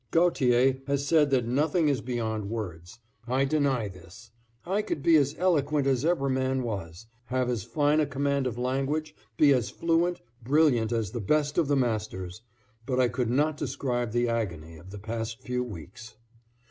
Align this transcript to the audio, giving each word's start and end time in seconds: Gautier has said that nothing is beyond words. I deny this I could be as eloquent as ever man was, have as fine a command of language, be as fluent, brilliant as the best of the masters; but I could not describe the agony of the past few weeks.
Gautier 0.09 0.81
has 0.87 1.05
said 1.05 1.29
that 1.29 1.45
nothing 1.45 1.87
is 1.87 2.01
beyond 2.01 2.49
words. 2.49 2.97
I 3.27 3.45
deny 3.45 3.87
this 3.87 4.31
I 4.65 4.81
could 4.81 5.03
be 5.03 5.15
as 5.17 5.35
eloquent 5.37 5.85
as 5.85 6.03
ever 6.03 6.27
man 6.27 6.63
was, 6.63 7.05
have 7.25 7.51
as 7.51 7.63
fine 7.63 7.99
a 7.99 8.07
command 8.07 8.47
of 8.47 8.57
language, 8.57 9.13
be 9.37 9.53
as 9.53 9.69
fluent, 9.69 10.19
brilliant 10.41 10.91
as 10.91 11.11
the 11.11 11.21
best 11.21 11.59
of 11.59 11.67
the 11.67 11.75
masters; 11.77 12.41
but 12.87 12.99
I 12.99 13.09
could 13.09 13.29
not 13.29 13.57
describe 13.57 14.11
the 14.11 14.27
agony 14.27 14.75
of 14.77 14.89
the 14.89 14.97
past 14.97 15.39
few 15.43 15.63
weeks. 15.63 16.15